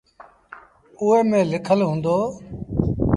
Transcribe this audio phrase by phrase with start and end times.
[1.01, 2.17] اُئي ميݩ لکل هُݩدو۔